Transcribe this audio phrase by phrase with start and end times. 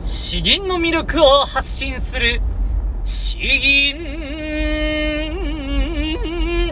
[0.00, 2.40] 詩吟の魅力を発信する
[3.02, 3.96] 詩吟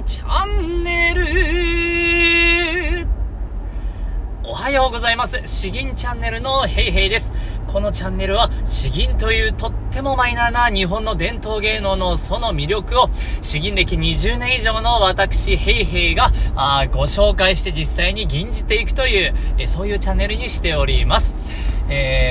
[0.07, 1.27] チャンネル。
[4.45, 5.43] おはようございます。
[5.45, 7.33] 詩吟チャンネルのヘイヘイです。
[7.67, 13.11] このチャンネルは詩吟というとってもマイナーな日本の伝統芸能のその魅力を
[13.43, 21.35] 詩吟歴20年以上の私ヘイヘイがあご紹介して実際に吟じていくというえそういうチャンネルにしております。
[21.89, 22.26] えー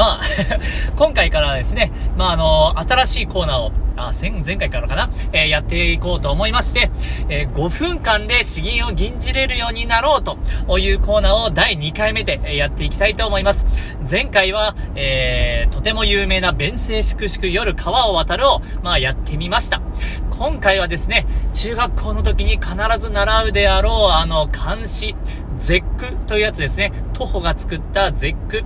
[0.00, 0.20] まあ
[0.96, 6.90] 今回からですね、まあ、あの、新しいコーナーを、あ、前、前回からかな、えー、やっていこうと思いまして、
[7.28, 10.38] えー、5分間で詩吟を吟じれるようになろうと
[10.78, 13.66] いうコーナーを第2回目でやっていきたいと思います。
[14.10, 19.82] 前回は、えー、とても有名な弁声粛々夜川を渡るを、まあ、やってみました。
[20.30, 25.14] 今回はですね、中学校の時に必ず習うであろう、あの、漢詩、
[25.60, 26.92] ゼックというやつですね。
[27.12, 28.64] 徒歩が作ったゼック。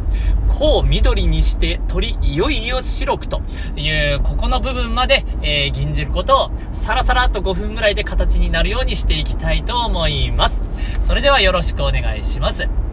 [0.49, 3.43] こう緑にして鳥いよいよ白くと
[3.77, 10.63] いう、ここの部分まで、えー、吟じることを、さらさらと5分ぐらいで形になるようにしていきたいと思います。
[11.01, 12.84] それではよろしくお願いします。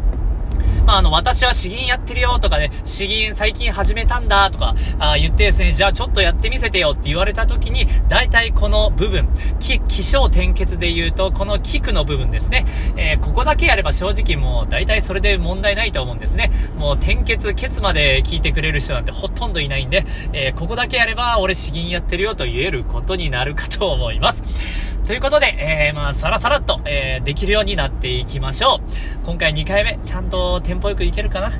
[0.85, 9.27] まあ、あの、私は詩吟やってるよとかね、詩吟最近始めたんだとか、あ言ってですね、じゃあちょっとやってみせてよって言われた時に、大体この部分、
[9.59, 12.65] 気、気象転結で言うと、この菊の部分ですね。
[12.97, 16.51] えー、ここだけやれば正直もう大体それで問題ないと思うんですね。
[16.77, 24.91] もう転結、ケツまで聞いてくれる人なんてほとんどいないんで、えー、ここだけやれば俺詩吟やってるよと言えることになるかと思います。
[25.05, 29.25] ということで、えー、まあ、さらさらっと、え、できるようになっていきましょう。
[29.25, 31.51] 今回2回目、ちゃんとテンポよくいけるかな？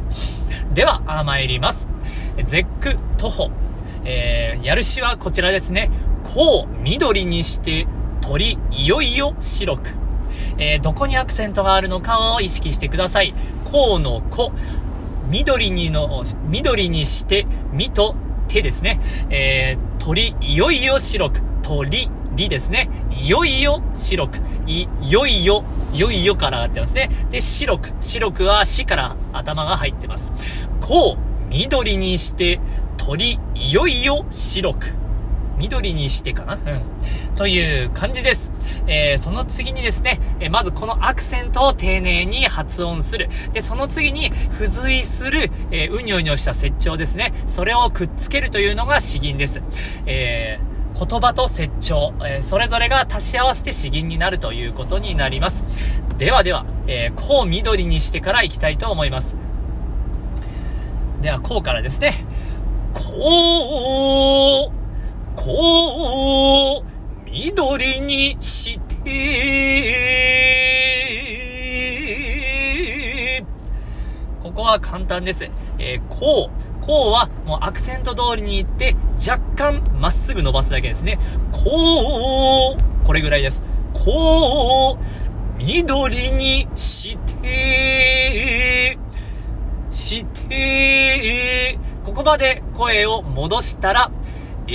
[0.73, 1.90] では、参ります。
[2.45, 3.52] 絶句、徒歩。
[4.06, 5.92] えー、やるしはこちらですね。
[6.23, 7.88] こう、緑にして、
[8.22, 9.95] 鳥、いよいよ白く。
[10.58, 13.34] えー、どこにアクセントがあるのかを意識してください。
[13.66, 14.53] こうのこ。
[15.28, 18.16] 緑にの、緑にして、みと
[18.48, 19.02] 手ですね。
[19.30, 21.42] えー、鳥、いよいよ白く。
[21.64, 22.90] 鳥、りですね。
[23.12, 24.40] いよいよ白く。
[24.68, 27.09] いよいよ、よいよから上がってますね。
[27.29, 27.94] で、白く。
[28.00, 30.31] 白くは死から頭が入ってます。
[30.79, 31.18] こう、
[31.50, 32.59] 緑にして、
[32.97, 34.96] 鳥、いよいよ白く。
[35.57, 36.56] 緑にしてかな？
[36.56, 36.62] うん。
[37.35, 38.51] という感じです。
[38.88, 43.30] えー、その次にですね、え、まずこのアクセントを丁寧に発音する。
[43.53, 47.34] で、その次に付随する、えー、うにょうにょした接調ですね。
[47.46, 49.62] それをくっつけるというのが詩吟です。
[50.06, 55.63] えー言葉と接聴、えー、それぞれが足し合わせて詩吟になるということになります。
[56.18, 59.35] ではでは、えー、こう緑にしてから行きたいと思います。
[61.22, 62.13] では、こうからですね。
[62.94, 64.74] こう、
[65.35, 66.84] こう、
[67.30, 69.12] 緑にして、
[74.41, 75.47] ここは簡単です。
[75.78, 76.61] えー、こう、
[76.91, 81.19] こうはもうアクセント通りに行って若干まっすぐ伸ばすだけですね。
[81.53, 82.75] こう、
[83.06, 83.63] これぐらいです。
[83.94, 88.97] こう、緑にして、
[89.90, 94.12] して、ここまで声を戻したら、
[94.68, 94.74] え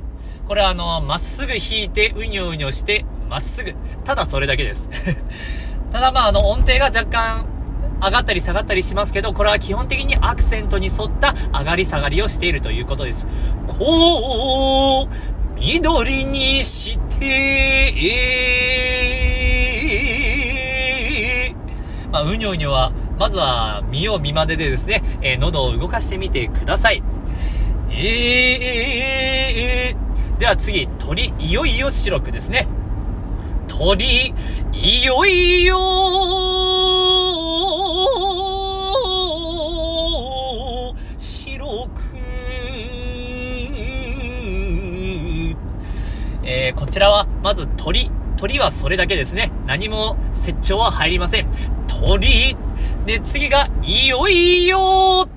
[0.00, 3.74] ー、これはあの、まっすぐ弾いて、うにょうにょして、まっすぐ。
[4.04, 4.88] ただそれだけです。
[5.90, 7.59] ただまあ、あの、音程が若干
[8.02, 13.26] 上がったり下がったりしますけど、これは基本的にアクセントに沿った上がり下がりをしているということです。
[13.66, 15.08] こう、
[15.58, 18.34] 緑にして、
[22.10, 27.02] まあ、うにょうにょは、まずは、見よう見まねでですね、えー、喉を動かしてみてください。
[27.90, 32.66] えー、では次、鳥、いよいよ白くですね。
[33.68, 34.32] 鳥、
[34.72, 36.59] いよいよ
[46.70, 48.10] えー、こちらは、まず鳥。
[48.36, 49.50] 鳥はそれだけですね。
[49.66, 51.48] 何も接聴は入りません。
[51.86, 52.56] 鳥。
[53.04, 55.28] で、次が、いよいよ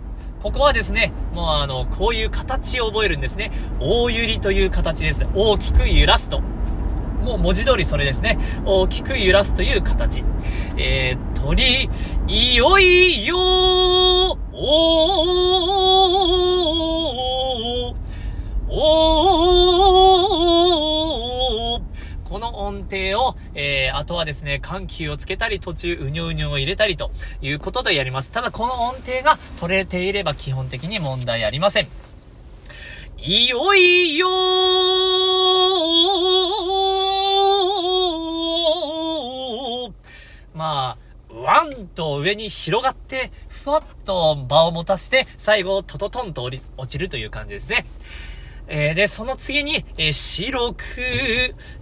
[0.42, 3.52] ここはですね、もうあの、こういう形を覚えるんですね。
[3.80, 5.26] 大揺りという形です。
[5.34, 6.42] 大きく揺らすと。
[7.24, 8.38] もう文字通りそれですね。
[8.66, 10.24] 大きく揺らすという形。
[10.78, 11.90] えー、鳥、
[12.28, 14.38] いよいよおー
[17.20, 17.23] お
[22.94, 27.12] 程を、えー、あとはですね、緩急をつけたり、途中、うにょうにょを入れたりと
[27.42, 28.32] いうことでやります。
[28.32, 31.88] ただ、この音程が取れていれば基本的に問題ありません。
[33.18, 34.28] いよいよ
[40.54, 40.98] まあ、
[41.34, 47.86] ワンと上に広がって、ふわっと場を持たせて、最後、トトトンと落ちるという感じですね。
[48.68, 50.84] えー、で、その次に、えー、白く、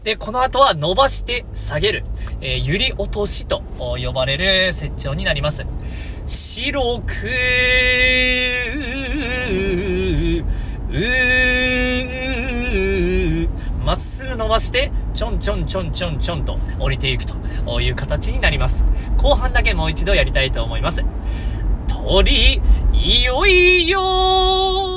[0.04, 2.06] で、この後は伸ばして下げる、
[2.42, 5.66] えー、揺り落としと呼ばれる設長になります。
[6.26, 7.14] 白く、
[10.90, 10.92] う
[13.86, 18.86] まっすぐ伸ばして、ちょんちょんちょんちょんちょんと降りていくという形になります。
[19.18, 21.04] 後半だけもう一度やりたいと思います。
[21.88, 22.62] 鳥、
[22.94, 24.91] いよいよ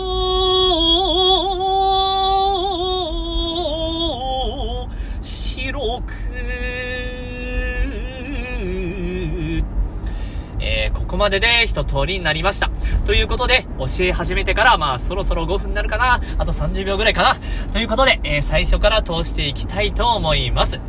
[11.14, 12.70] ここまでで一通りになりました。
[13.06, 16.18] ということで、教え始めてから、まあ、そろそろ5分になるかな。
[16.38, 17.36] あと30秒ぐらいかな。
[17.72, 20.80] ということで、えー、最初から通していきたいと思います。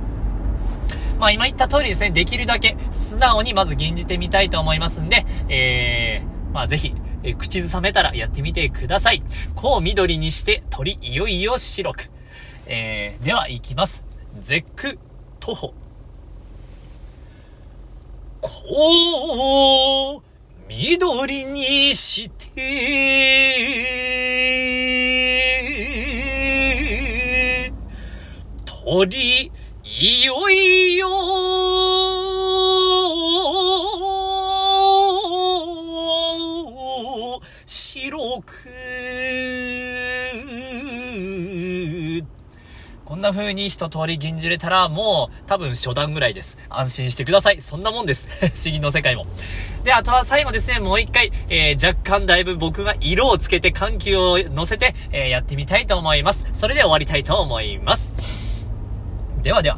[1.20, 9.22] まあ、今言った通りですね、できるだけ素直にまず吟じてみたいと思いますんで、えー、まあ、ぜひ、えー、口ずさめたらやってみてください。
[9.54, 12.10] こう緑にして鳥いよいよ白く。
[12.66, 14.08] えー、では行きます。
[14.40, 14.98] 絶句、
[15.40, 15.85] 徒歩。
[18.48, 20.22] こう、
[20.68, 22.62] 緑にして、
[28.84, 29.52] 鳥、
[29.84, 31.10] いよいよ、
[43.06, 46.58] こんな風に一通り吟じれたら、もう多分初段ぐらいです。
[46.70, 47.62] 安心してください。
[47.62, 48.28] そんなもんです。
[48.58, 49.28] 詩吟の世界も。
[49.84, 56.48] で、あとは最後ですね、もう一回、えー、若干だいぶ僕が色をつけて緩急を乗せて、えー、やってみたいと思います。
[56.54, 58.68] それで終わりたいと思います。
[59.44, 59.78] ではでは、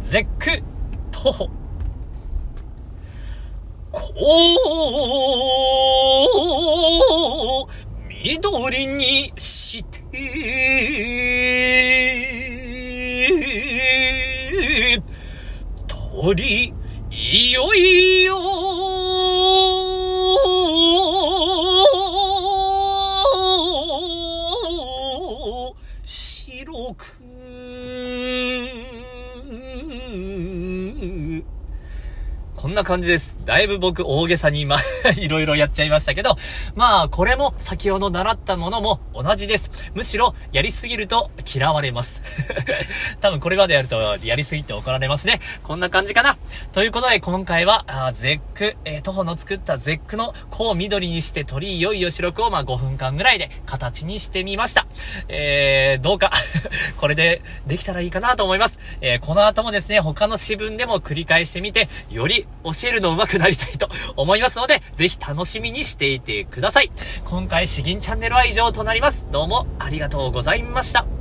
[0.00, 0.62] 絶句、
[1.10, 1.50] 徒歩。
[3.92, 4.00] こ
[7.68, 7.72] う、
[8.08, 9.97] 緑にして、
[16.20, 16.72] 鳥、
[17.10, 18.38] いよいよ、
[26.04, 27.18] 白く
[32.56, 33.38] こんな感じです。
[33.44, 34.76] だいぶ僕大げさに今
[35.16, 36.36] いろいろやっちゃいましたけど、
[36.74, 39.70] まあ、これも先ほど習ったものも同じです。
[39.94, 42.22] むしろ、やりすぎると嫌われます。
[43.20, 45.40] 多分これまでやると、やりすぎて怒られますね。
[45.62, 46.36] こんな感じかな。
[46.72, 54.86] ということで、今回は、あゼック、えー、徒歩の作ったゼックの、こう緑にして鳥いよいよ白くを、まあ5分間ぐらいで形にしてみました。
[55.28, 56.32] えー、どうか
[56.98, 58.78] これでできたらいいかなと思います。
[59.00, 66.90] えー、この後もですね、他の詩文でも繰り返してみて、より教えるの上手くなりたいと思いますので、ぜひ楽しみにしていてください。
[67.24, 69.28] 今回、詩吟チャンネルは以上となります。
[69.30, 71.17] どうもありがとうございました。